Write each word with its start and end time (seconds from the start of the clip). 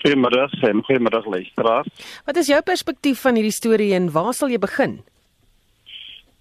Goeiemiddag 0.00 0.52
en 0.62 0.82
goeiemiddag 0.84 1.26
luisteraars. 1.26 1.88
Wat 2.24 2.36
is 2.36 2.46
jou 2.48 2.62
perspektief 2.64 3.20
van 3.20 3.36
hierdie 3.36 3.52
storie 3.52 3.90
en 3.92 4.06
waar 4.14 4.32
sal 4.32 4.48
jy 4.48 4.60
begin? 4.62 5.02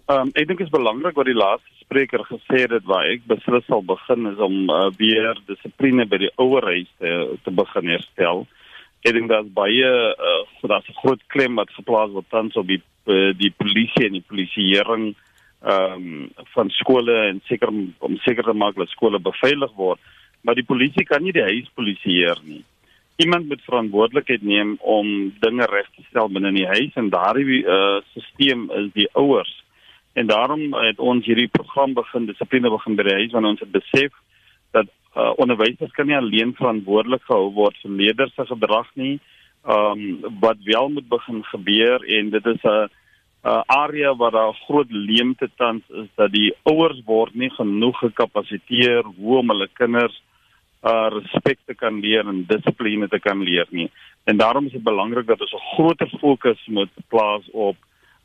Ehm 0.08 0.30
um, 0.30 0.32
ek 0.32 0.48
dink 0.48 0.62
dit 0.62 0.68
is 0.70 0.72
belangrik 0.72 1.18
wat 1.20 1.28
die 1.28 1.36
laaste 1.36 1.74
spreker 1.82 2.24
gesê 2.30 2.62
het 2.72 2.88
waar 2.88 3.10
ek 3.12 3.28
beslis 3.28 3.68
sal 3.68 3.84
begin 3.84 4.30
is 4.32 4.40
om 4.48 4.72
uh, 4.72 4.88
weer 5.02 5.36
dissipline 5.50 6.08
by 6.08 6.22
die 6.24 6.32
ouerhuis 6.40 6.88
te, 7.04 7.12
te 7.44 7.52
begin 7.60 7.92
herstel. 7.98 8.46
Ek 9.04 9.18
dink 9.20 9.28
dat 9.28 9.52
baie 9.60 9.92
uh, 10.08 10.40
dat 10.64 10.88
'n 10.88 11.00
groot 11.04 11.28
klem 11.28 11.60
wat 11.60 11.76
geplaas 11.76 12.16
word 12.16 12.32
tans 12.32 12.56
op 12.56 12.68
die 12.72 12.80
uh, 13.12 13.36
die 13.36 13.52
polisie 13.52 14.08
en 14.08 14.16
die 14.22 14.28
polisieering 14.32 15.06
ehm 15.68 15.94
um, 16.00 16.32
van 16.56 16.72
skole 16.80 17.22
en 17.28 17.44
seker 17.52 17.68
om 17.68 18.18
seker 18.24 18.48
te 18.48 18.56
maak 18.56 18.80
dat 18.80 18.96
skole 18.96 19.20
beveilig 19.20 19.76
word, 19.76 20.00
maar 20.48 20.56
die 20.56 20.70
polisie 20.72 21.04
kan 21.04 21.24
nie 21.24 21.36
die 21.36 21.50
huis 21.52 21.68
polisieer 21.76 22.40
nie. 22.48 22.64
Iemand 23.20 23.48
moet 23.48 23.62
verantwoordelikheid 23.62 24.42
neem 24.42 24.78
om 24.80 25.08
dinge 25.40 25.66
reg 25.66 25.88
te 25.96 26.04
stel 26.08 26.30
binne 26.32 26.54
die 26.56 26.68
huis 26.68 26.94
en 26.96 27.10
daardie 27.12 27.66
uh, 27.68 27.98
stelsel 28.14 28.62
is 28.78 28.86
die 28.94 29.10
ouers. 29.20 29.52
En 30.14 30.30
daarom 30.30 30.62
het 30.74 31.02
ons 31.04 31.26
hierdie 31.28 31.50
program 31.52 31.94
begin, 31.98 32.30
dissipline 32.30 32.72
begin 32.72 32.96
by 32.96 33.06
die 33.10 33.18
huis 33.18 33.36
want 33.36 33.50
ons 33.50 33.66
het 33.66 33.74
besef 33.74 34.16
dat 34.78 34.88
uh, 34.88 35.34
onderwysers 35.36 35.92
kan 35.98 36.08
nie 36.08 36.16
alleen 36.16 36.56
verantwoordelik 36.62 37.26
gehou 37.28 37.52
word 37.60 37.76
vir 37.84 37.98
leerders 38.04 38.32
se 38.40 38.48
gedrag 38.54 38.88
nie. 38.96 39.18
Ehm 39.68 40.08
um, 40.08 40.40
wat 40.40 40.64
wel 40.64 40.88
moet 40.96 41.12
begin 41.12 41.44
gebeur 41.52 42.08
en 42.20 42.32
dit 42.38 42.50
is 42.54 42.64
'n 42.64 42.88
'n 43.44 43.64
area 43.84 44.16
waar 44.16 44.32
daar 44.32 44.54
groot 44.64 44.92
leemte 44.92 45.50
tans 45.56 45.84
is 45.90 46.08
dat 46.16 46.32
die 46.32 46.56
ouers 46.64 47.04
word 47.06 47.36
nie 47.36 47.52
genoeg 47.60 48.00
gekapasiteer 48.00 49.04
hoe 49.04 49.38
om 49.44 49.50
hulle 49.50 49.68
kinders 49.74 50.22
uh 50.84 51.10
respek 51.12 51.60
te 51.66 51.76
kan 51.76 52.00
leer 52.00 52.28
en 52.28 52.46
dissipline 52.48 53.08
te 53.08 53.20
kan 53.20 53.42
leer 53.44 53.68
nie. 53.70 53.90
En 54.24 54.38
daarom 54.38 54.66
is 54.66 54.72
dit 54.72 54.84
belangrik 54.84 55.28
dat 55.28 55.42
ons 55.42 55.54
'n 55.54 55.68
groter 55.76 56.10
fokus 56.20 56.62
moet 56.68 56.92
plaas 57.08 57.44
op 57.52 57.76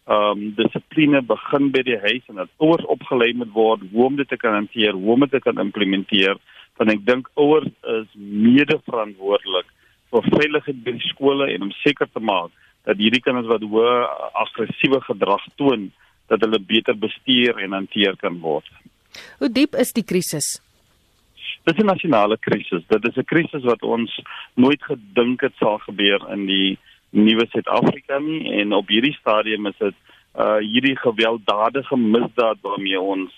um 0.07 0.55
dissipline 0.55 1.23
begin 1.23 1.71
by 1.71 1.83
die 1.83 1.99
huis 1.99 2.23
en 2.29 2.35
dat 2.35 2.51
ouers 2.59 2.85
opgelei 2.85 3.33
moet 3.33 3.53
word 3.53 3.81
hoe 3.93 4.05
om 4.05 4.17
dit 4.17 4.29
te 4.29 4.37
kan 4.37 4.53
hanteer, 4.53 4.93
hoe 4.93 5.13
om 5.13 5.21
dit 5.21 5.31
te 5.31 5.41
kan 5.41 5.59
implementeer. 5.59 6.37
Want 6.77 6.91
ek 6.91 7.07
dink 7.07 7.31
ouers 7.35 7.71
is 7.83 8.09
mede 8.15 8.79
verantwoordelik 8.85 9.67
vir 10.11 10.23
veiligheid 10.23 10.85
by 10.85 10.93
die 10.93 11.09
skole 11.09 11.49
en 11.53 11.63
om 11.63 11.73
seker 11.83 12.07
te 12.13 12.21
maak 12.21 12.51
dat 12.85 13.01
hierdie 13.01 13.23
kinders 13.25 13.49
wat 13.49 13.63
hoë 13.63 13.95
aggressiewe 14.45 15.01
gedrag 15.01 15.43
toon 15.57 15.91
dat 16.29 16.41
hulle 16.45 16.61
beter 16.61 16.95
bestuur 16.95 17.59
en 17.65 17.73
hanteer 17.73 18.17
kan 18.21 18.39
word. 18.41 18.69
Hoe 19.39 19.49
diep 19.49 19.75
is 19.75 19.93
die 19.97 20.05
krisis? 20.05 20.61
Dit 21.65 21.77
is 21.77 21.83
'n 21.83 21.87
nasionale 21.87 22.39
krisis. 22.39 22.83
Dit 22.87 23.09
is 23.09 23.17
'n 23.17 23.25
krisis 23.25 23.63
wat 23.63 23.83
ons 23.83 24.21
nooit 24.55 24.83
gedink 24.83 25.41
het 25.41 25.53
sal 25.59 25.79
gebeur 25.79 26.21
in 26.31 26.47
die 26.47 26.79
nuwe 27.11 27.47
Suid-Afrika 27.49 28.19
nie 28.19 28.53
en 28.53 28.73
op 28.73 28.89
hierdie 28.89 29.17
stadium 29.21 29.67
is 29.67 29.79
dit 29.79 29.95
uh 30.37 30.57
hierdie 30.57 30.97
gewelddadige 30.97 31.97
misdaad 31.97 32.59
waarmee 32.61 33.01
ons 33.01 33.33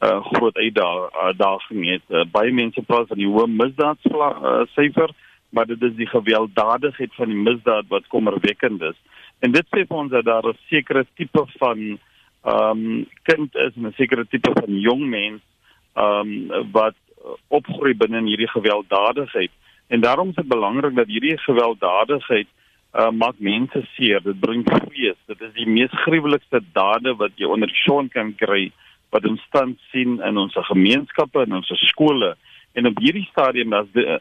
uh 0.00 0.24
groot 0.24 0.56
uitdaging 0.56 1.90
het. 1.90 2.02
Uh, 2.08 2.24
baie 2.32 2.52
mense 2.52 2.82
praat 2.82 3.08
van 3.08 3.16
die 3.16 3.26
hoë 3.26 3.46
misdaadsyfer. 3.46 5.08
Uh, 5.08 5.26
maar 5.48 5.66
dit 5.66 5.82
is 5.82 5.94
die 5.94 6.06
gewelddadigheid 6.06 7.14
van 7.14 7.26
die 7.26 7.42
misdaad 7.42 7.84
wat 7.88 8.06
kommerwekkend 8.06 8.82
is. 8.82 8.96
En 9.38 9.52
dit 9.52 9.66
sê 9.66 9.84
vir 9.86 9.96
ons 9.96 10.10
dat 10.10 10.24
daar 10.24 10.46
'n 10.48 10.58
sekere 10.68 11.06
tipe 11.14 11.44
van 11.58 11.98
ehm 12.42 12.70
um, 12.70 13.06
kind 13.22 13.54
is, 13.54 13.72
'n 13.76 13.92
sekere 13.96 14.26
tipe 14.26 14.50
van 14.52 14.78
jong 14.78 15.08
mens 15.08 15.40
ehm 15.94 16.52
um, 16.52 16.70
wat 16.72 16.94
opgroei 17.48 17.94
binne 17.94 18.22
hierdie 18.26 18.48
gewelddadigheid. 18.48 19.50
En 19.88 20.00
daarom 20.00 20.28
is 20.28 20.34
dit 20.34 20.48
belangrik 20.48 20.94
dat 20.96 21.06
hierdie 21.06 21.38
gewelddadigheid 21.38 22.46
uh, 22.94 23.10
maak 23.10 23.38
mense 23.38 23.84
seer. 23.94 24.20
Dit 24.22 24.40
bring 24.40 24.64
vrees. 24.64 25.16
Dit 25.26 25.40
is 25.40 25.52
die 25.56 25.68
mees 25.68 25.92
gruwelikste 26.04 26.60
dade 26.72 27.14
wat 27.16 27.36
jy 27.36 27.48
onder 27.48 27.72
skoon 27.82 28.08
kan 28.08 28.34
kry 28.36 28.70
wat 29.10 29.24
ons 29.24 29.40
stand 29.48 29.78
sien 29.92 30.18
in 30.20 30.36
ons 30.36 30.56
gemeenskappe 30.68 31.40
en 31.42 31.60
ons 31.60 31.72
skole. 31.88 32.34
En 32.76 32.86
op 32.86 32.98
hierdie 33.00 33.28
stadium 33.30 33.72
as 33.72 33.88
die 33.96 34.04
uh 34.06 34.20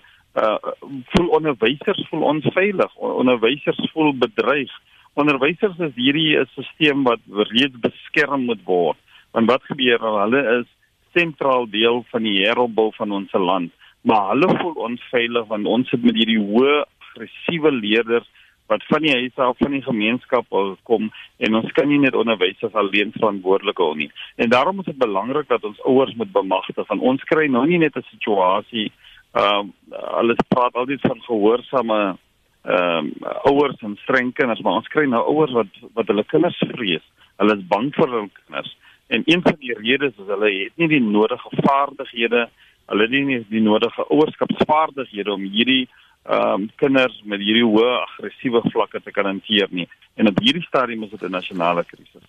voel 1.14 1.28
onderwysers 1.34 2.08
voel 2.10 2.22
onveilig 2.22 2.96
onderwysers 2.96 3.80
voel 3.94 4.14
bedreig 4.14 4.72
onderwysers 5.18 5.80
is 5.88 5.96
hierdie 5.96 6.38
'n 6.38 6.46
stelsel 6.54 7.02
wat 7.08 7.20
reeds 7.50 7.80
beskerm 7.82 8.46
moet 8.46 8.62
word 8.66 8.98
want 9.32 9.50
wat 9.50 9.64
gebeur 9.64 10.00
hulle 10.00 10.42
is 10.60 10.68
sentraal 11.18 11.70
deel 11.74 12.04
van 12.14 12.24
die 12.30 12.40
heropbou 12.46 12.92
van 12.98 13.12
ons 13.20 13.34
land 13.34 13.74
maar 14.08 14.34
hulle 14.34 14.50
voel 14.62 14.82
onveilig 14.90 15.48
want 15.54 15.72
ons 15.78 15.90
sit 15.90 16.04
met 16.04 16.16
hierdie 16.16 16.42
hoë 16.42 16.84
aggressiewe 16.84 17.72
leerders 17.72 18.30
wat 18.68 18.84
van 18.92 19.02
die 19.02 19.16
huise 19.16 19.42
af 19.42 19.58
van 19.64 19.72
die 19.72 19.84
gemeenskap 19.84 20.56
kom 20.90 21.12
en 21.40 21.60
ons 21.62 21.72
kan 21.76 21.88
nie 21.88 22.00
net 22.04 22.16
onderwysers 22.16 22.76
alleen 22.76 23.16
verantwoordelik 23.16 23.84
hou 23.84 23.94
nie 23.96 24.12
en 24.36 24.54
daarom 24.54 24.80
is 24.84 24.90
dit 24.92 25.04
belangrik 25.04 25.48
dat 25.50 25.64
ons 25.64 25.84
ouers 25.92 26.16
moet 26.16 26.32
bemagtig 26.32 26.88
van 26.88 27.04
ons 27.12 27.24
kry 27.32 27.48
nou 27.48 27.66
nie 27.66 27.82
net 27.84 27.96
'n 27.96 28.10
situasie 28.12 28.92
Ehm 29.38 29.74
uh, 29.92 29.98
alles 30.20 30.40
praat 30.48 30.74
altyd 30.74 31.02
van 31.02 31.22
gehoorsame 31.22 32.18
ehm 32.64 32.98
um, 32.98 33.12
ouers 33.44 33.80
en 33.80 33.98
streng 34.02 34.34
kinders, 34.34 34.62
maar 34.62 34.80
ons 34.80 34.88
kry 34.88 35.06
nou 35.06 35.24
ouers 35.34 35.52
wat 35.52 35.74
wat 35.94 36.08
hulle 36.08 36.24
kinders 36.24 36.58
vrees. 36.72 37.06
Hulle 37.38 37.58
is 37.58 37.68
bang 37.68 37.92
vir 37.96 38.08
hulle 38.08 38.30
kinders. 38.40 38.72
En 39.08 39.22
een 39.26 39.42
van 39.42 39.56
die 39.60 39.74
redes 39.74 40.14
is 40.18 40.28
hulle 40.28 40.50
het 40.52 40.76
nie 40.76 40.88
die 40.88 41.02
nodige 41.02 41.50
vaardighede, 41.64 42.50
hulle 42.86 43.08
het 43.08 43.12
nie 43.12 43.46
die 43.50 43.62
nodige 43.62 44.08
ouerskapsvaardighede 44.08 45.32
om 45.32 45.48
hierdie 45.48 45.88
ehm 46.28 46.62
um, 46.62 46.70
kinders 46.76 47.22
met 47.24 47.40
hierdie 47.40 47.64
hoë 47.64 47.92
aggressiewe 48.02 48.60
vlakke 48.74 49.00
te 49.00 49.12
kan 49.16 49.26
hanteer 49.26 49.70
nie. 49.72 49.88
En 50.20 50.28
op 50.28 50.40
hierdie 50.44 50.66
stadium 50.66 51.04
is 51.04 51.10
dit 51.10 51.24
'n 51.24 51.32
nasionale 51.32 51.86
krisis. 51.88 52.24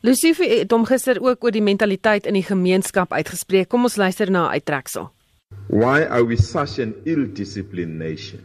Lucifer 0.00 0.48
het 0.58 0.70
hom 0.70 0.84
gister 0.84 1.20
ook 1.22 1.44
oor 1.44 1.54
die 1.54 1.62
mentaliteit 1.62 2.26
in 2.26 2.34
die 2.34 2.42
gemeenskap 2.42 3.12
uitgespreek. 3.12 3.68
Kom 3.68 3.82
ons 3.82 3.96
luister 3.96 4.30
na 4.30 4.48
'n 4.48 4.52
uittreksel. 4.58 5.10
Why 5.68 6.02
are 6.02 6.26
we 6.26 6.36
such 6.36 6.80
an 6.80 6.94
ill 7.04 7.32
disciplined 7.32 7.98
nation? 7.98 8.40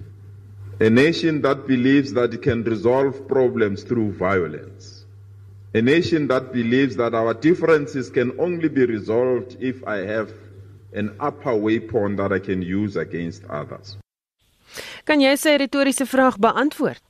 A 0.80 0.90
nation 0.90 1.42
that 1.42 1.66
believes 1.66 2.14
that 2.14 2.34
it 2.34 2.42
can 2.42 2.64
resolve 2.64 3.26
problems 3.28 3.84
through 3.84 4.14
violence. 4.18 4.97
A 5.78 5.82
nation 5.82 6.26
that 6.28 6.52
believes 6.52 6.96
that 6.96 7.14
our 7.14 7.36
differences 7.36 8.10
can 8.10 8.32
only 8.40 8.68
be 8.68 8.84
resolved 8.86 9.58
if 9.62 9.86
I 9.86 9.98
have 9.98 10.34
an 10.92 11.16
upper 11.20 11.56
weapon 11.56 12.16
that 12.16 12.34
I 12.34 12.40
can 12.40 12.64
use 12.64 12.96
against 12.96 13.46
others. 13.46 13.94
Kan 15.06 15.22
jy 15.22 15.36
sy 15.38 15.54
retoriese 15.62 16.08
vraag 16.10 16.40
beantwoord? 16.42 17.04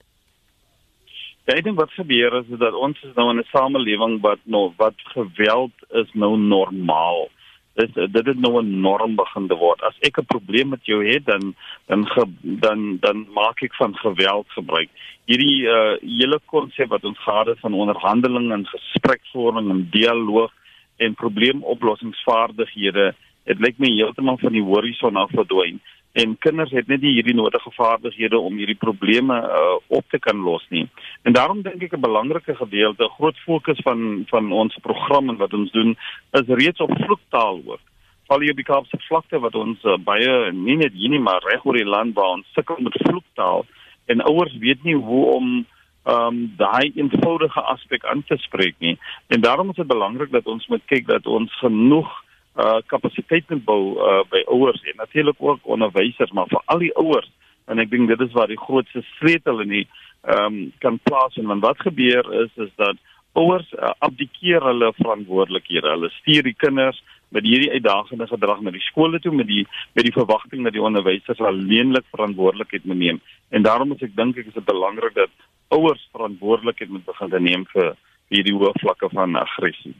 Ja, 1.47 1.55
ek 1.55 1.63
dink 1.63 1.79
wat 1.79 1.95
gebeur 1.95 2.35
is 2.41 2.51
dat 2.59 2.75
ons 2.75 2.99
is 3.07 3.15
nou 3.15 3.29
in 3.31 3.39
'n 3.39 3.47
samelewing 3.55 4.19
wat 4.19 4.43
nou 4.43 4.73
wat 4.75 4.99
geweld 5.15 5.77
is 6.03 6.11
nou 6.11 6.35
normaal 6.35 7.29
dit 7.77 7.95
dit 7.95 8.25
het 8.25 8.39
nou 8.39 8.61
'n 8.61 8.81
norm 8.81 9.15
begin 9.15 9.47
te 9.47 9.55
word. 9.55 9.81
As 9.81 9.97
ek 9.99 10.19
'n 10.19 10.25
probleem 10.25 10.69
met 10.69 10.85
jou 10.85 11.05
het, 11.05 11.25
dan 11.25 11.55
dan 11.85 12.07
ge, 12.07 12.23
dan 12.41 12.97
dan 12.99 13.27
maak 13.33 13.61
ek 13.61 13.75
van 13.75 13.95
geweld 13.95 14.49
gebruik. 14.49 14.89
Hierdie 15.25 15.63
uh 15.63 15.95
hele 16.01 16.39
konsep 16.45 16.89
wat 16.89 17.03
ons 17.03 17.19
gehad 17.19 17.47
het 17.47 17.59
van 17.59 17.73
onderhandeling 17.73 18.51
en 18.51 18.65
gesprekvorming 18.65 19.69
en 19.69 19.87
dialoog 19.91 20.51
en 20.97 21.13
probleemoplossingsvaardighede, 21.13 23.15
dit 23.43 23.59
lyk 23.59 23.77
my 23.77 23.91
heeltemal 23.91 24.37
van 24.37 24.51
die 24.51 24.63
horison 24.63 25.15
af 25.15 25.31
verdwyn 25.31 25.79
en 26.17 26.37
kinders 26.41 26.71
het 26.73 26.87
net 26.89 27.03
nie 27.05 27.13
hierdie 27.17 27.35
nodige 27.37 27.71
vaardighede 27.75 28.39
om 28.39 28.57
hierdie 28.57 28.79
probleme 28.79 29.37
uh, 29.37 29.75
op 29.87 30.05
te 30.09 30.19
kan 30.19 30.39
los 30.41 30.65
nie. 30.73 30.87
En 31.21 31.35
daarom 31.37 31.61
dink 31.61 31.83
ek 31.83 31.93
'n 31.93 32.07
belangrike 32.07 32.55
gedeelte, 32.55 33.09
groot 33.17 33.37
fokus 33.45 33.79
van 33.85 34.25
van 34.29 34.51
ons 34.51 34.77
program 34.81 35.29
en 35.29 35.37
wat 35.37 35.53
ons 35.53 35.71
doen 35.71 35.95
is 36.31 36.47
reeds 36.61 36.79
op 36.79 36.97
vloektaal 37.05 37.61
ook. 37.65 37.83
Val 38.27 38.41
jy 38.41 38.49
op 38.49 38.61
die 38.63 38.71
Kaapse 38.71 38.97
vlakte 39.07 39.39
wat 39.39 39.55
ons 39.55 39.83
uh, 39.83 39.97
baie 39.97 40.51
nie 40.51 40.77
net 40.77 40.93
hier 40.93 41.09
nie 41.09 41.21
maar 41.21 41.43
reg 41.51 41.65
oor 41.65 41.77
die 41.77 41.93
land 41.95 42.15
waar 42.15 42.33
ons 42.39 42.53
sukkel 42.53 42.81
met 42.81 42.97
vloektaal 43.05 43.65
en 44.05 44.21
ouers 44.21 44.57
weet 44.57 44.83
nie 44.83 44.95
hoe 44.95 45.25
om 45.37 45.65
ehm 46.07 46.27
um, 46.27 46.53
daai 46.57 46.91
eenvoudige 46.95 47.61
aspek 47.61 48.05
aan 48.05 48.23
te 48.23 48.37
spreek 48.37 48.75
nie. 48.79 48.97
En 49.27 49.41
daarom 49.41 49.69
is 49.69 49.75
dit 49.75 49.87
belangrik 49.87 50.31
dat 50.31 50.45
ons 50.47 50.67
moet 50.67 50.85
kyk 50.85 51.07
dat 51.07 51.27
ons 51.27 51.51
genoeg 51.59 52.09
uh 52.57 52.79
kapasiteit 52.91 53.49
moet 53.49 53.65
bou 53.65 53.81
uh 53.97 54.23
by 54.31 54.43
ouers 54.47 54.81
en 54.83 54.97
natuurlik 55.03 55.39
ook 55.39 55.59
onderwysers 55.63 56.31
maar 56.31 56.49
vir 56.49 56.61
al 56.65 56.79
die 56.85 56.95
ouers 56.95 57.29
en 57.67 57.79
ek 57.83 57.91
dink 57.91 58.07
dit 58.09 58.21
is 58.25 58.33
waar 58.33 58.49
die 58.51 58.59
grootste 58.59 59.03
sleutel 59.17 59.61
in 59.65 59.73
die 59.79 59.87
ehm 60.27 60.45
um, 60.45 60.55
kan 60.83 60.99
plaas 61.03 61.37
en 61.37 61.59
wat 61.63 61.79
gebeur 61.85 62.25
is 62.43 62.51
is 62.65 62.73
dat 62.75 62.97
ouers 63.37 63.67
uh, 63.73 63.91
abdikeer 63.99 64.63
hulle 64.65 64.89
verantwoordelikhede. 64.97 65.91
Hulle 65.93 66.09
stuur 66.15 66.47
die 66.49 66.55
kinders 66.57 67.03
met 67.35 67.45
hierdie 67.45 67.71
uitdagende 67.75 68.27
gedrag 68.27 68.63
na 68.63 68.73
die 68.73 68.83
skole 68.87 69.19
toe 69.19 69.33
met 69.35 69.47
die 69.47 69.65
met 69.93 70.07
die 70.07 70.15
verwagting 70.15 70.63
dat 70.65 70.75
die 70.75 70.83
onderwysers 70.89 71.43
alleenlik 71.51 72.07
verantwoordelikheid 72.15 72.85
moet 72.85 73.01
neem. 73.03 73.21
En 73.49 73.67
daarom 73.67 73.93
is 73.95 74.03
ek 74.09 74.15
dink 74.15 74.41
ek 74.41 74.49
is 74.51 74.57
dit 74.57 74.71
belangrik 74.71 75.15
dat 75.19 75.47
ouers 75.75 76.09
verantwoordelikheid 76.15 76.89
moet 76.89 77.05
begin 77.05 77.39
neem 77.43 77.65
vir 77.75 77.95
hierdie 78.33 78.55
hoë 78.55 78.73
vlakke 78.81 79.09
van 79.13 79.35
aggressie 79.39 79.95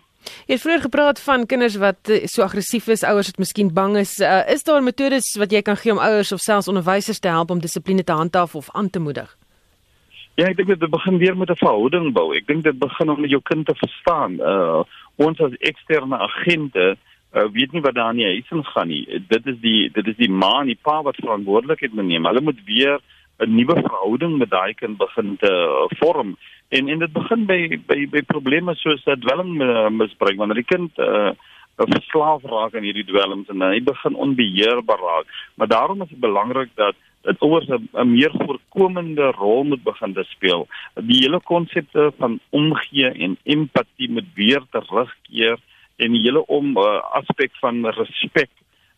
Jy 0.47 0.55
het 0.55 0.61
vroeër 0.61 0.81
gepraat 0.81 1.19
van 1.23 1.45
kinders 1.45 1.75
wat 1.81 2.09
uh, 2.09 2.25
so 2.25 2.43
aggressief 2.43 2.87
is, 2.87 3.03
ouers 3.03 3.31
wat 3.31 3.41
miskien 3.41 3.73
bang 3.73 3.97
is. 3.97 4.19
Uh, 4.19 4.43
is 4.51 4.63
daar 4.67 4.83
metodes 4.83 5.33
wat 5.39 5.51
jy 5.51 5.61
kan 5.61 5.77
gee 5.77 5.91
om 5.91 5.99
ouers 6.03 6.31
of 6.31 6.43
selfs 6.43 6.67
onderwysers 6.67 7.19
te 7.19 7.31
help 7.31 7.51
om 7.51 7.59
dissipline 7.63 8.03
te 8.03 8.11
handhaaf 8.11 8.55
of 8.55 8.71
aan 8.73 8.89
te 8.89 8.99
moedig? 8.99 9.37
Ja, 10.37 10.45
ek 10.51 10.57
dink 10.59 10.69
dit 10.69 10.89
begin 10.93 11.17
weer 11.17 11.37
met 11.37 11.49
'n 11.49 11.57
verhouding 11.57 12.13
bou. 12.13 12.35
Ek 12.35 12.47
dink 12.47 12.63
dit 12.63 12.77
begin 12.79 13.09
om 13.09 13.25
jou 13.25 13.41
kind 13.41 13.65
te 13.65 13.75
verstaan. 13.75 14.39
Uh 14.39 14.83
ons 15.17 15.39
as 15.41 15.53
eksterne 15.65 16.17
agente 16.17 16.97
uh, 17.33 17.47
weet 17.51 17.71
nie 17.71 17.81
wat 17.81 17.95
daar 17.95 18.11
in 18.13 18.21
die 18.21 18.25
huis 18.25 18.67
gaan 18.73 18.87
nie. 18.87 19.05
Dit 19.27 19.45
is 19.45 19.57
die 19.61 19.89
dit 19.91 20.07
is 20.07 20.15
die 20.15 20.29
ma 20.29 20.61
en 20.61 20.69
die 20.69 20.79
pa 20.81 21.01
wat 21.01 21.15
verantwoordelikheid 21.15 21.93
moet 21.93 22.05
neem. 22.05 22.25
Hulle 22.25 22.41
moet 22.41 22.59
weer 22.65 22.99
'n 23.39 23.55
nuwe 23.55 23.75
verhouding 23.81 24.37
met 24.37 24.49
daai 24.49 24.73
kind 24.73 24.97
begin 24.97 25.37
te 25.39 25.51
vorm. 25.99 26.37
En 26.69 26.89
en 26.89 26.99
dit 26.99 27.13
begin 27.13 27.45
by 27.45 27.79
by 27.87 28.07
by 28.09 28.21
probleme 28.21 28.75
soos 28.75 29.03
dat 29.03 29.21
dwelm 29.21 29.57
misbruik 29.97 30.37
wanneer 30.37 30.63
die 30.63 30.71
kind 30.75 30.97
uh 30.97 31.31
verslaaf 31.77 32.41
raak 32.43 32.75
aan 32.75 32.87
hierdie 32.87 33.05
dwelms 33.05 33.49
en 33.53 33.61
hy 33.61 33.81
begin 33.85 34.15
onbeheerbaar 34.15 34.97
raak. 34.97 35.27
Maar 35.55 35.67
daarom 35.67 36.01
is 36.01 36.09
dit 36.09 36.19
belangrik 36.19 36.69
dat 36.75 36.95
dat 37.21 37.39
ouers 37.39 37.67
'n 37.67 38.11
meer 38.11 38.31
voorkomende 38.45 39.31
rol 39.31 39.63
moet 39.63 39.83
begin 39.83 40.13
te 40.13 40.23
speel. 40.23 40.67
Die 40.95 41.17
hele 41.23 41.39
konsepte 41.39 42.11
van 42.17 42.39
omgee 42.49 43.11
en 43.11 43.37
empatie 43.43 44.09
moet 44.09 44.29
weer 44.33 44.61
terugkeer 44.71 45.57
en 45.95 46.11
die 46.11 46.21
hele 46.21 46.45
om 46.45 46.77
uh, 46.77 47.01
aspek 47.19 47.51
van 47.59 47.85
respek 47.85 48.49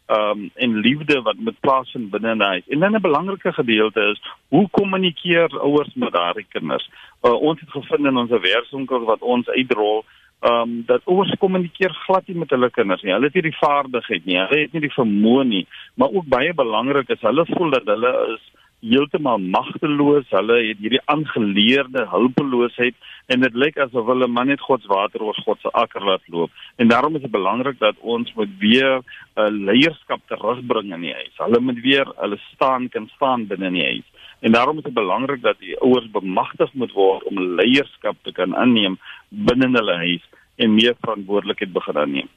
um, 0.09 0.49
en 0.55 0.79
liefde 0.79 1.21
wat 1.21 1.37
met 1.37 1.59
plaasvind 1.59 2.09
binne 2.09 2.35
'n 2.35 2.41
huis. 2.41 2.67
En 2.67 2.79
dan 2.79 2.95
'n 2.95 3.01
belangrike 3.01 3.53
gedeelte 3.53 4.01
is 4.01 4.21
hoe 4.47 4.69
kommunikeer 4.69 5.59
ouers 5.59 5.93
met 5.93 6.13
daardie 6.13 6.45
kinders? 6.49 6.89
Uh, 7.21 7.33
ons 7.33 7.59
het 7.59 7.69
gevind 7.69 8.05
in 8.05 8.17
ons 8.17 8.29
werkswinkel 8.29 9.03
wat 9.03 9.21
ons 9.21 9.47
uitrol 9.47 10.05
ehm 10.39 10.61
um, 10.61 10.83
dat 10.85 11.01
ouers 11.03 11.35
kommunikeer 11.39 11.93
glad 11.93 12.27
nie 12.27 12.37
met 12.37 12.49
hulle 12.49 12.69
kinders 12.69 13.01
nie. 13.01 13.11
Hulle 13.11 13.25
het 13.25 13.33
nie 13.33 13.49
die 13.49 13.57
vaardigheid 13.57 14.25
nie. 14.25 14.37
Hulle 14.37 14.59
het 14.59 14.71
nie 14.71 14.81
die 14.81 14.93
vermoë 14.93 15.43
nie. 15.43 15.65
Maar 15.95 16.09
ook 16.15 16.25
baie 16.25 16.53
belangrik 16.53 17.09
is 17.09 17.21
hulle 17.21 17.45
voel 17.45 17.69
dat 17.69 17.85
hulle 17.85 18.13
is 18.35 18.45
heeltemal 18.81 19.39
magteloos. 19.39 20.27
Hulle 20.29 20.57
het 20.67 20.79
hierdie 20.83 21.01
aangeleerde 21.11 22.05
hulpeloosheid 22.11 22.95
en 23.27 23.43
dit 23.45 23.55
lyk 23.63 23.77
asof 23.77 24.07
hulle 24.09 24.27
man 24.27 24.49
net 24.51 24.63
God 24.65 24.81
se 24.81 24.91
water 24.91 25.23
oor 25.25 25.37
God 25.45 25.59
se 25.61 25.71
akker 25.83 26.05
laat 26.05 26.25
loop. 26.27 26.51
En 26.77 26.87
daarom 26.87 27.15
is 27.15 27.25
dit 27.25 27.31
belangrik 27.31 27.79
dat 27.79 27.99
ons 27.99 28.33
moet 28.35 28.53
weer 28.59 28.99
'n 28.99 29.03
uh, 29.35 29.49
leierskap 29.49 30.21
terugbring 30.27 30.93
in 30.93 31.01
die 31.01 31.13
huis. 31.13 31.35
Hulle 31.37 31.59
moet 31.59 31.81
weer 31.81 32.07
hulle 32.15 32.39
staan 32.53 32.89
kan 32.89 33.09
staan 33.15 33.47
binne 33.47 33.65
in 33.65 33.73
die 33.73 33.89
huis. 33.91 34.07
En 34.39 34.51
daarom 34.51 34.77
is 34.77 34.83
dit 34.83 34.93
belangrik 34.93 35.41
dat 35.41 35.59
die 35.59 35.79
ouers 35.79 36.11
bemagtig 36.11 36.73
moet 36.73 36.91
word 36.91 37.23
om 37.23 37.55
leierskap 37.59 38.15
te 38.21 38.31
kan 38.31 38.55
inneem 38.55 38.97
binne 39.29 39.69
hulle 39.77 39.95
huis 39.95 40.23
en 40.55 40.73
meer 40.73 40.95
verantwoordelikheid 40.99 41.73
begin 41.73 41.97
aanneem. 41.97 42.29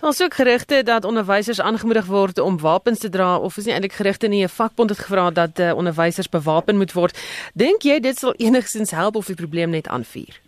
Daar 0.00 0.10
is 0.10 0.22
ook 0.22 0.34
gerugte 0.34 0.82
dat 0.82 1.04
onderwysers 1.04 1.60
aangemoedig 1.60 2.06
word 2.06 2.38
om 2.38 2.60
wapens 2.60 2.98
te 2.98 3.08
dra 3.08 3.38
of 3.38 3.56
is 3.56 3.64
nie 3.64 3.72
eintlik 3.72 3.92
gerugte 3.92 4.28
nie 4.28 4.44
'n 4.44 4.48
vakbond 4.48 4.90
het 4.90 4.98
gevra 4.98 5.30
dat 5.30 5.58
uh, 5.58 5.72
onderwysers 5.74 6.28
bewapen 6.28 6.76
moet 6.76 6.92
word. 6.92 7.18
Dink 7.54 7.82
jy 7.82 8.00
dit 8.00 8.18
sal 8.18 8.34
enigstens 8.36 8.90
help 8.90 9.16
of 9.16 9.26
die 9.26 9.34
probleem 9.34 9.70
net 9.70 9.88
aanvuur? 9.88 10.40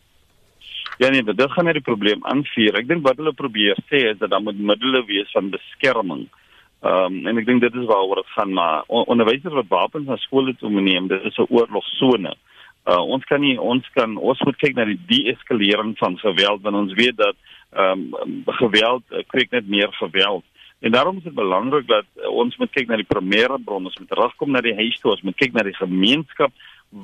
Ja 0.99 1.08
nee, 1.08 1.22
dit 1.25 1.50
gaan 1.50 1.64
net 1.64 1.75
die 1.75 1.82
probleem 1.82 2.25
aanvuur. 2.25 2.75
Ek 2.78 2.88
dink 2.88 3.02
wat 3.06 3.16
hulle 3.16 3.32
probeer 3.32 3.78
sê 3.90 4.05
is 4.11 4.19
dat 4.19 4.31
daar 4.31 4.43
moet 4.43 4.58
middele 4.58 5.05
wees 5.05 5.31
van 5.31 5.50
beskerming. 5.50 6.28
Ehm 6.84 7.14
um, 7.16 7.26
en 7.26 7.38
ek 7.38 7.46
dink 7.46 7.61
dit 7.61 7.75
is 7.75 7.87
waaroor 7.88 8.20
dit 8.22 8.34
gaan 8.37 8.52
maar 8.52 8.82
onderwysers 8.87 9.55
wat 9.55 9.69
wapens 9.69 10.06
na 10.06 10.16
skole 10.16 10.55
toe 10.61 10.70
neem, 10.70 11.08
dit 11.08 11.25
is 11.25 11.38
'n 11.38 11.46
oorlogsone. 11.49 12.34
Uh, 12.84 13.00
ons 13.00 13.25
kan 13.25 13.40
nie 13.40 13.56
ons 13.61 13.87
kan 13.94 14.16
ons 14.16 14.40
moet 14.44 14.56
kyk 14.61 14.75
na 14.76 14.84
die 14.84 15.00
deeskalering 15.08 15.94
van 15.99 16.19
geweld 16.20 16.62
want 16.62 16.76
ons 16.76 16.93
weet 16.93 17.16
dat 17.16 17.37
ehm 17.75 18.03
um, 18.23 18.43
geweld 18.61 19.03
uh, 19.11 19.23
kry 19.26 19.47
net 19.50 19.69
meer 19.69 19.93
geweld. 19.93 20.44
En 20.81 20.93
daarom 20.93 21.17
is 21.17 21.23
dit 21.23 21.35
belangrik 21.35 21.87
dat 21.88 22.06
uh, 22.17 22.29
ons 22.29 22.56
moet 22.56 22.71
kyk 22.71 22.88
na 22.88 22.99
die 23.00 23.09
primêre 23.09 23.59
bron, 23.65 23.85
ons 23.85 23.99
moet 23.99 24.09
terugkom 24.09 24.50
na 24.55 24.61
die 24.61 24.75
huis 24.75 24.99
toe, 25.00 25.11
ons 25.15 25.25
moet 25.26 25.37
kyk 25.37 25.53
na 25.53 25.65
die 25.67 25.76
gemeenskap. 25.76 26.53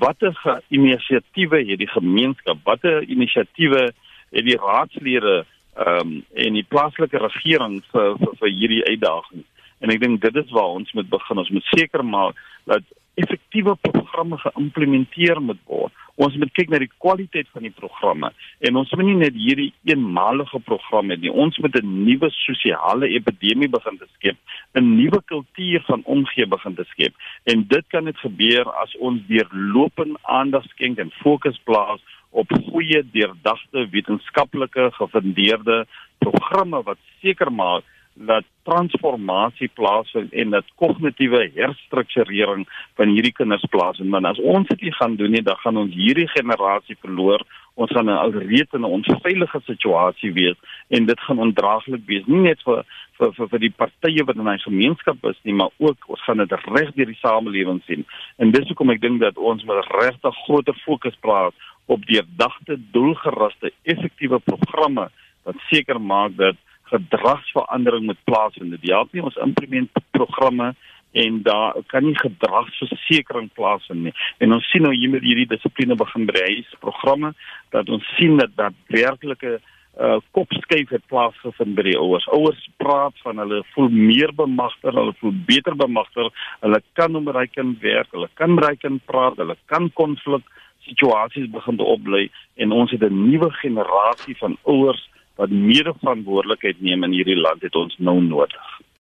Watter 0.03 0.37
inisiatiewe 0.69 1.65
het 1.71 1.81
die 1.81 1.91
gemeenskap? 1.91 2.61
Watter 2.65 3.03
inisiatiewe 3.03 3.89
het 4.31 4.45
die 4.47 4.59
raadslede 4.59 5.41
ehm 5.81 6.01
um, 6.01 6.15
en 6.35 6.59
die 6.59 6.67
plaaslike 6.67 7.19
regering 7.19 7.81
vir 7.93 8.15
vir, 8.21 8.37
vir 8.43 8.55
hierdie 8.61 8.85
uitdagings? 8.85 9.49
En 9.81 9.91
ek 9.91 10.01
dink 10.03 10.21
dit 10.23 10.37
is 10.37 10.51
waar 10.53 10.77
ons 10.77 10.93
moet 10.93 11.09
begin. 11.09 11.41
Ons 11.41 11.53
moet 11.57 11.69
seker 11.73 12.05
maak 12.05 12.39
dat 12.69 12.85
effektiewe 13.21 13.77
programme 13.81 14.39
geïmplementeer 14.39 15.41
moet 15.43 15.61
word. 15.67 15.95
Ons 16.21 16.37
moet 16.37 16.51
kyk 16.53 16.69
na 16.69 16.79
die 16.83 16.91
kwaliteit 17.01 17.49
van 17.55 17.65
die 17.65 17.73
programme 17.73 18.29
en 18.69 18.77
ons 18.77 18.91
moet 18.93 19.07
nie 19.09 19.19
net 19.23 19.37
hierdie 19.41 19.71
eenmalige 19.89 20.61
programme 20.67 21.17
hê 21.17 21.23
nie. 21.23 21.33
Ons 21.33 21.57
moet 21.65 21.77
'n 21.81 22.05
nuwe 22.05 22.29
sosiale 22.31 23.09
epidemie 23.09 23.69
begin 23.69 23.97
te 23.99 24.09
skep, 24.17 24.37
'n 24.77 24.97
nuwe 24.97 25.21
kultuur 25.33 25.81
van 25.87 26.03
omgee 26.05 26.47
begin 26.47 26.75
te 26.75 26.85
skep. 26.93 27.15
En 27.45 27.65
dit 27.69 27.85
kan 27.89 28.05
net 28.05 28.19
gebeur 28.19 28.69
as 28.83 28.97
ons 28.99 29.21
deurlopend 29.29 30.17
aandag 30.23 30.65
skenk 30.75 30.99
en 30.99 31.11
fokus 31.23 31.59
plaas 31.65 32.01
op 32.31 32.47
goeie 32.71 33.03
deurdagte 33.13 33.89
wetenskaplike 33.91 34.91
gefundeerde 34.93 35.87
programme 36.19 36.83
wat 36.83 36.99
seker 37.21 37.53
maak 37.53 37.85
dat 38.27 38.45
transformasie 38.63 39.71
plaasvind 39.75 40.33
en 40.33 40.51
dat 40.51 40.65
kognitiewe 40.75 41.51
herstrukturering 41.55 42.67
van 42.95 43.09
hierdie 43.09 43.33
kinders 43.33 43.65
plaasvind. 43.73 44.11
Want 44.13 44.29
as 44.29 44.41
ons 44.41 44.69
dit 44.69 44.83
nie 44.89 44.93
gaan 44.93 45.17
doen 45.17 45.33
nie, 45.33 45.43
dan 45.43 45.57
gaan 45.63 45.81
ons 45.81 45.95
hierdie 45.95 46.29
generasie 46.29 46.97
verloor. 47.01 47.45
Ons 47.81 47.95
gaan 47.97 48.09
alreeds 48.13 48.77
in 48.77 48.85
'n 48.85 48.93
onveilige 48.99 49.61
situasie 49.65 50.33
wees 50.33 50.59
en 50.89 51.07
dit 51.07 51.21
gaan 51.21 51.39
ondraaglik 51.39 52.03
wees, 52.07 52.27
nie 52.27 52.45
net 52.49 52.61
vir 52.63 52.85
vir 53.19 53.33
vir, 53.33 53.49
vir 53.49 53.59
die 53.59 53.75
partye 53.83 54.25
wat 54.25 54.37
in 54.37 54.49
'n 54.49 54.59
gemeenskap 54.69 55.25
is 55.25 55.41
nie, 55.43 55.55
maar 55.55 55.71
ook 55.79 55.99
ons 56.07 56.23
gaan 56.25 56.37
dit 56.37 56.53
reg 56.53 56.93
deur 56.95 57.07
die 57.07 57.21
samelewing 57.23 57.83
sien. 57.87 58.05
En 58.37 58.51
dis 58.51 58.69
hoekom 58.69 58.91
ek 58.91 59.01
dink 59.01 59.21
dat 59.21 59.37
ons 59.37 59.65
met 59.65 59.85
regte 59.91 60.31
groter 60.45 60.75
fokus 60.85 61.17
plaas 61.21 61.53
op 61.87 62.07
deurdagte, 62.07 62.79
doelgerigte, 62.93 63.73
effektiewe 63.83 64.39
programme 64.39 65.11
wat 65.45 65.57
seker 65.71 66.01
maak 66.01 66.37
dat 66.37 66.57
gedragsverandering 66.91 68.07
moet 68.07 68.25
plaasvind. 68.25 68.77
Dit 68.77 68.91
help 68.91 69.13
nie 69.13 69.25
ons 69.25 69.39
implement 69.45 70.03
programme 70.17 70.75
en 71.13 71.43
daar 71.43 71.75
kan 71.91 72.05
nie 72.07 72.19
gedragsversekering 72.19 73.51
plaasvind 73.59 74.07
nie. 74.07 74.15
En 74.39 74.55
ons 74.55 74.71
sien 74.71 74.83
nou 74.83 74.95
hier 74.95 75.11
met 75.11 75.25
hierdie 75.27 75.49
dissipline 75.51 75.97
begin 75.99 76.27
bereis 76.31 76.71
programme 76.85 77.35
dat 77.75 77.91
ons 77.91 78.15
sien 78.17 78.39
dat 78.39 78.55
dat 78.57 78.77
werklike 78.95 79.59
uh 79.99 80.17
kopskuif 80.31 80.89
het 80.95 81.03
plaasgevind 81.11 81.75
by 81.75 81.83
die 81.83 81.97
ouers. 81.99 82.29
Ouers 82.31 82.61
praat 82.79 83.17
van 83.25 83.43
hulle 83.43 83.59
voel 83.75 83.91
meer 83.91 84.31
bemagtig, 84.39 84.95
hulle 84.95 85.13
voel 85.19 85.35
beter 85.49 85.75
bemagtig, 85.77 86.31
hulle 86.63 86.81
kan 86.95 87.13
met 87.13 87.35
hulle 87.35 87.47
kind 87.51 87.83
werk, 87.83 88.09
hulle 88.15 88.29
kan 88.39 88.55
hulle 88.55 88.77
kind 88.79 89.03
praat, 89.11 89.37
hulle 89.43 89.57
kan 89.67 89.91
konflik 89.99 90.47
situasies 90.87 91.51
begin 91.53 91.77
te 91.77 91.85
oplei 91.85 92.29
en 92.57 92.73
ons 92.73 92.91
het 92.91 93.03
'n 93.03 93.31
nuwe 93.31 93.51
generasie 93.61 94.37
van 94.39 94.57
ouers 94.63 95.10
wat 95.41 95.51
medeverantwoordelikheid 95.51 96.81
neem 96.85 97.07
in 97.09 97.17
hierdie 97.17 97.39
land 97.41 97.63
het 97.65 97.77
ons 97.81 97.97
nou 97.99 98.19
nodig. 98.21 98.80